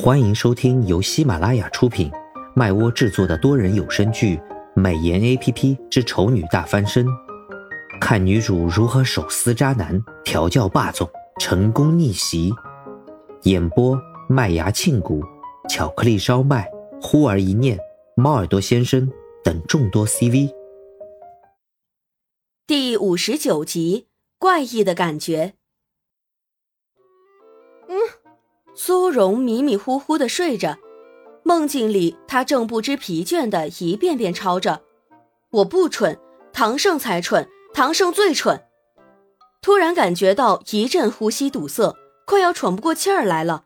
[0.00, 2.08] 欢迎收听由喜马拉雅出品、
[2.54, 4.36] 麦窝制作的多人有声剧
[4.72, 7.04] 《美颜 A P P 之丑女大翻身》，
[8.00, 12.54] 看女主如何手撕渣男、调教霸总、成功逆袭。
[13.42, 15.20] 演播：麦芽庆谷、
[15.68, 16.70] 巧克力烧麦、
[17.02, 17.76] 忽而一念、
[18.14, 19.10] 猫耳朵先生
[19.42, 20.54] 等众多 C V。
[22.68, 24.06] 第五十九集，
[24.38, 25.54] 怪异的感觉。
[28.80, 30.78] 苏荣迷迷糊糊的睡着，
[31.42, 34.82] 梦境里他正不知疲倦的一遍遍抄着
[35.50, 36.16] ：“我不蠢，
[36.52, 38.62] 唐胜才蠢，唐胜最蠢。”
[39.60, 43.64] 突然感觉到一阵呼吸堵塞，快要喘不过气儿来了，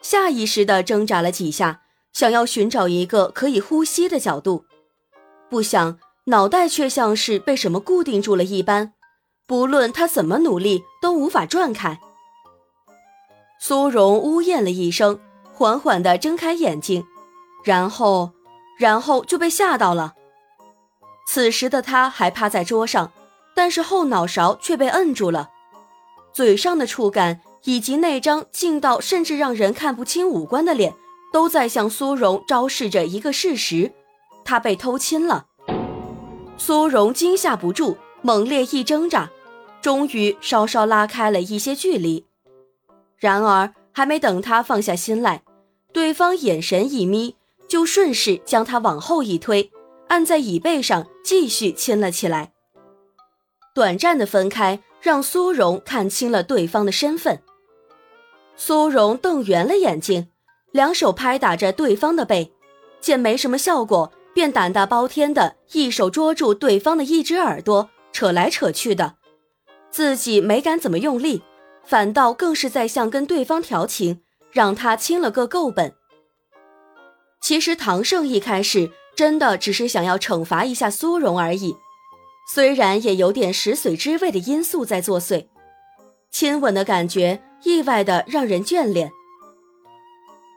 [0.00, 1.82] 下意识的挣扎了几下，
[2.14, 4.64] 想要寻找一个可以呼吸的角度，
[5.50, 8.94] 不想脑袋却像是被什么固定住了一般，
[9.46, 12.00] 不论他怎么努力都无法转开。
[13.66, 15.18] 苏荣呜咽了一声，
[15.54, 17.06] 缓缓地睁开眼睛，
[17.64, 18.32] 然后，
[18.78, 20.12] 然后就被吓到了。
[21.26, 23.10] 此时的他还趴在桌上，
[23.56, 25.48] 但是后脑勺却被摁住了，
[26.34, 30.92] 嘴上的触感以及那张近到甚至让人看不清五官的脸，
[31.32, 33.94] 都在向苏荣昭示着一个事实：
[34.44, 35.46] 他被偷亲了。
[36.58, 39.30] 苏荣惊吓不住，猛烈一挣扎，
[39.80, 42.26] 终于稍稍拉开了一些距离。
[43.24, 45.42] 然而，还没等他放下心来，
[45.94, 47.36] 对方眼神一眯，
[47.66, 49.70] 就顺势将他往后一推，
[50.08, 52.52] 按在椅背上继续亲了起来。
[53.74, 57.40] 短暂的分开，让苏荣看清了对方的身份。
[58.56, 60.28] 苏荣瞪圆了眼睛，
[60.70, 62.52] 两手拍打着对方的背，
[63.00, 69.14] 见没什么效果，便胆大包天的一手捉住对方的一只耳朵，扯来扯去的，
[69.90, 71.42] 自己没敢怎么用力。
[71.86, 75.94] 反倒更是在向跟对方调情，让他亲了个够本。
[77.40, 81.76] 其实唐胜一开始真的只是想要惩罚一下苏荣而已，
[82.52, 85.46] 虽然也有点食髓知味的因素在作祟，
[86.30, 89.12] 亲吻的感觉意外的让人眷恋。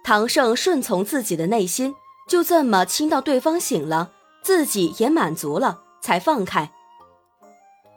[0.03, 1.93] 唐胜顺从自己的内心，
[2.29, 4.11] 就这么亲到对方醒了，
[4.41, 6.71] 自己也满足了，才放开。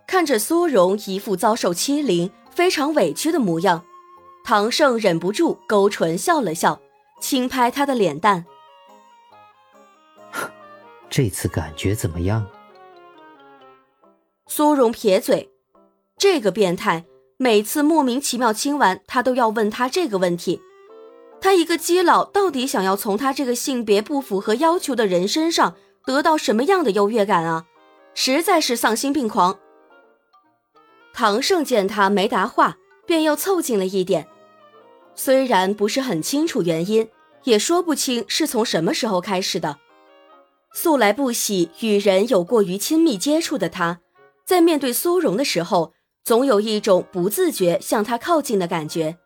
[0.09, 2.33] 看着苏荣一副遭受欺凌。
[2.51, 3.85] 非常委屈的模样，
[4.45, 6.81] 唐胜忍不住勾唇笑了笑，
[7.21, 8.45] 轻拍他的脸蛋。
[11.09, 12.47] 这次感觉怎么样？
[14.47, 15.49] 苏荣撇嘴，
[16.19, 17.05] 这个变态
[17.37, 20.61] 每次莫名其妙亲完，他都要问他这个问题。
[21.41, 27.65] 他一个基佬，到底想要从他这个性别不符合要求的人身上得到什么样的优越感啊？
[28.13, 29.59] 实在是丧心病狂。
[31.13, 34.29] 唐胜见他没答话，便又凑近了一点。
[35.15, 37.09] 虽然不是很清楚原因，
[37.45, 39.79] 也说不清是从什么时候开始的。
[40.73, 44.01] 素来不喜与人有过于亲密接触的他，
[44.47, 45.93] 在面对苏荣的时候，
[46.25, 49.19] 总有一种不自觉向他靠近的感觉。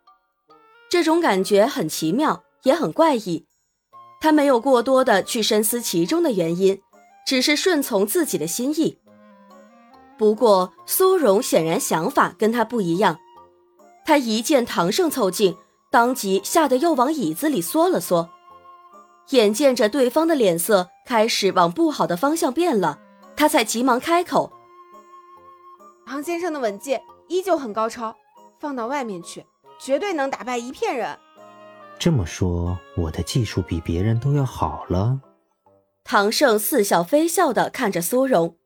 [0.89, 3.47] 这种感觉很奇妙，也很怪异。
[4.21, 6.81] 他没有过多的去深思其中的原因，
[7.27, 8.99] 只是顺从自己的心意。
[10.16, 13.19] 不过，苏荣显然想法跟他不一样。
[14.06, 15.56] 他一见唐胜凑近，
[15.91, 18.28] 当即吓得又往椅子里缩了缩。
[19.30, 22.98] 眼见着对方的脸色开始往不好的方向变了，
[23.34, 24.52] 他才急忙开口
[26.06, 28.14] ：“唐先生的吻技依旧很高超，
[28.60, 29.44] 放到外面去，
[29.81, 31.19] 绝对能打败一片人。”
[31.98, 35.19] 这么说，我的技术比别人都要好了？
[36.04, 38.56] 唐胜似笑非笑的看着苏荣。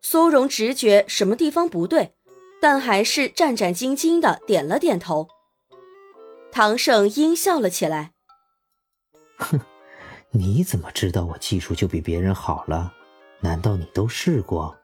[0.00, 2.14] 苏荣直觉什么地方不对，
[2.60, 5.28] 但还是战战兢兢的点了点头。
[6.52, 8.12] 唐胜阴笑了起来
[9.36, 9.60] ：“哼，
[10.30, 12.94] 你怎么知道我技术就比别人好了？
[13.40, 14.76] 难道你都试过？”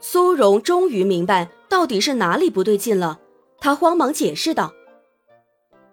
[0.00, 3.20] 苏荣终于明白到底是哪里不对劲了，
[3.58, 4.72] 他慌忙解释道：“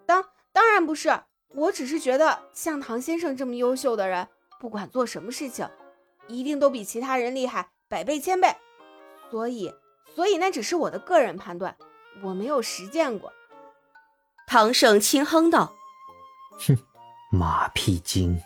[0.06, 1.22] 当当然不是，
[1.56, 4.28] 我只是觉得像唐先生这么优秀的人，
[4.59, 5.67] 不管做什么事情。”
[6.28, 8.56] 一定都比其他人厉害百倍千倍，
[9.32, 9.74] 所以，
[10.16, 11.76] 所以那只是我的个人判断，
[12.24, 13.32] 我没有实践过。
[14.47, 15.74] 唐胜轻哼道
[16.66, 16.78] ：“哼，
[17.32, 18.40] 马屁精。”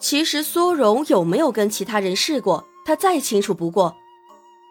[0.00, 3.96] 其实苏荣有没有跟其他人试过，他再清楚不过。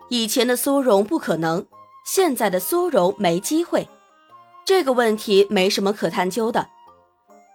[0.10, 1.66] 以前的苏荣不可能，
[2.06, 3.88] 现在的苏荣没机会。
[4.66, 6.68] 这个问题没什么可探究的，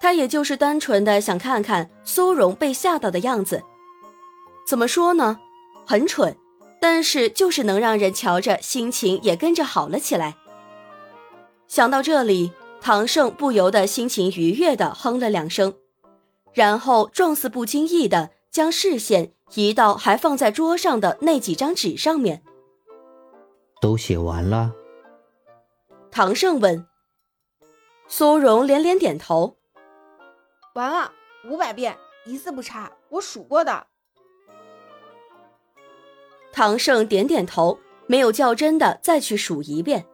[0.01, 3.63] 他也就是单纯的想看看苏荣被吓到的样子。
[4.67, 5.39] 怎么说呢？
[5.87, 6.37] 很蠢，
[6.81, 10.37] 但是就是能让人瞧着心情也跟着好了起来。
[11.69, 15.75] 想到这里，唐胜不由得心情愉悦地哼了两声，
[16.53, 22.43] 然后状似不经意地将视线移到还放在桌上的那几张纸上面。
[23.81, 24.73] 都写完了？
[26.11, 26.87] 唐胜问。
[28.09, 29.57] 苏荣连连点头。
[30.75, 31.13] 完了，
[31.49, 33.87] 五百遍，一字不差，我数过的。
[36.57, 40.07] 唐胜点点头，没有较真的再去数一遍。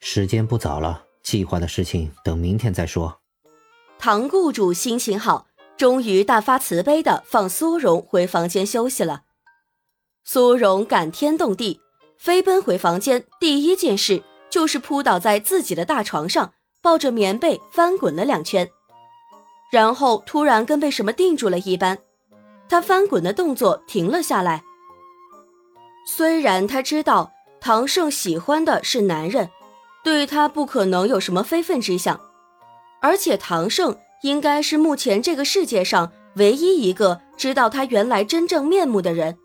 [0.00, 3.22] 时间不早了，计划的事情等明天再说。
[3.98, 5.46] 唐雇主心情好，
[5.78, 9.22] 终于大发慈悲的放苏荣回房间休息了。
[10.24, 11.80] 苏荣感天动地，
[12.18, 16.52] 飞奔回房间，第一件事就是扑倒在自己的大床上，
[16.82, 18.68] 抱着棉被翻滚了两圈，
[19.72, 21.96] 然后突然跟被什么定住了一般，
[22.68, 24.62] 他翻滚的动作停了下来。
[26.06, 29.50] 虽然他知道唐胜喜欢的是男人。
[30.04, 32.20] 对他不可能有什么非分之想，
[33.02, 39.36] 而且唐胜应该是目前这个世界上唯一一个知道他原来真正面目的人。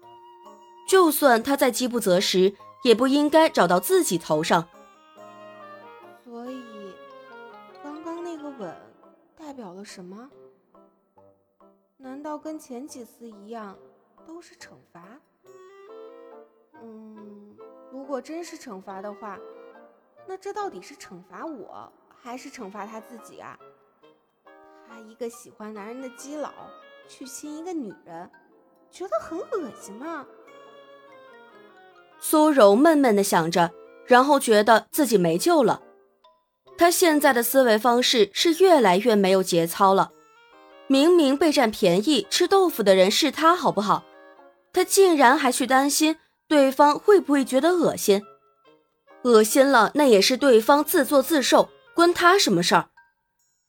[0.88, 2.54] 就算他在饥不择食，
[2.84, 4.68] 也不应该找到自己头上。
[6.24, 6.64] 所以，
[7.82, 8.72] 刚刚那个吻
[9.36, 10.30] 代表了什么？
[11.98, 13.76] 难道跟前几次一样，
[14.28, 15.02] 都是惩罚？
[16.82, 17.58] 嗯，
[17.92, 19.40] 如果真是惩罚的话。
[20.28, 21.92] 那这到底是惩罚我，
[22.22, 23.58] 还是惩罚他自己啊？
[24.88, 26.52] 他一个喜欢男人的基佬，
[27.08, 28.30] 去亲一个女人，
[28.92, 30.26] 觉得很恶心吗？
[32.20, 33.72] 苏柔闷闷的想着，
[34.06, 35.82] 然后觉得自己没救了。
[36.78, 40.12] 他现在的思维方式是越来越没有节操了。
[40.88, 44.06] 明明被占便宜吃豆腐的人是他，好不好？
[44.72, 46.18] 他竟然还去担心
[46.52, 48.22] 对方会不会觉得恶心。
[49.24, 52.90] 恶心了，那也是对方自作自受，关他什么事儿？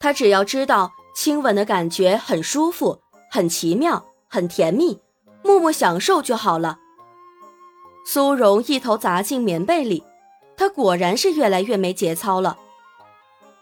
[0.01, 2.99] 他只要知道亲吻的感觉很舒服、
[3.31, 4.99] 很奇妙、很甜蜜，
[5.45, 6.81] 默默享受就好了。
[8.05, 10.03] 苏荣一头砸进棉被里，
[10.57, 12.59] 他果然是越来越没节操了。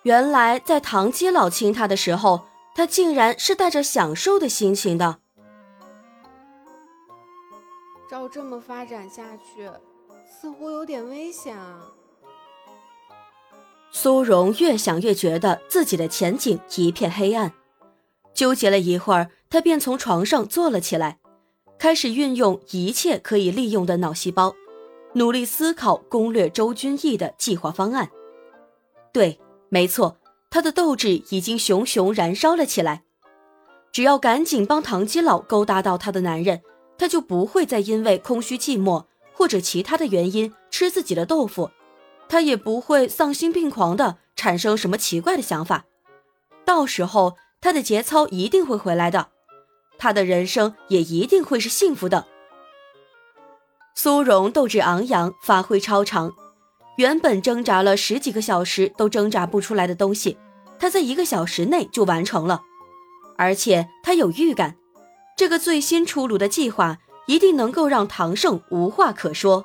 [0.05, 5.19] 原来在唐基老亲他的时候，他竟然是带着享受的心情的。
[8.11, 9.71] 照这么发展下去。
[10.29, 11.81] 似乎有点危险啊！
[13.93, 17.53] 苏荣越想越觉得自己的前景一片黑暗，
[18.33, 21.19] 纠结了一会儿，他便从床上坐了起来，
[21.79, 24.55] 开始运用一切可以利用的脑细胞，
[25.15, 28.11] 努力思考攻略周君逸的计划方案。
[29.12, 30.17] 对，没错，
[30.49, 33.05] 他的斗志已经熊熊燃烧了起来。
[33.93, 36.62] 只要赶紧帮唐基佬勾搭到他的男人，
[37.00, 39.06] 他就不会再因为空虚寂寞。
[39.32, 41.70] 或者其他的原因吃自己的豆腐，
[42.29, 45.87] 他也不会丧心病狂的产生什么奇怪的想法。
[46.67, 49.29] 到时候他的节操一定会回来的，
[49.97, 52.26] 他的人生也一定会是幸福的。
[53.94, 56.31] 苏荣斗志昂扬，发挥超常，
[56.99, 60.37] 原本挣扎了十几个小时都挣扎不出来的东西，
[60.79, 62.61] 他在一个小时内就完成了，
[63.38, 64.76] 而且他有预感，
[65.40, 66.98] 这个最新出炉的计划。
[67.26, 69.64] 一定能够让唐盛无话可说。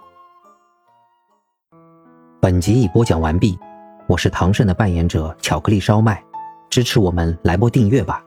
[2.39, 3.59] 本集已播讲完毕，
[4.07, 6.23] 我是唐盛的扮演者巧克力烧麦，
[6.69, 8.23] 支持我们来波订阅吧，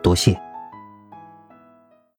[0.00, 0.40] 多谢。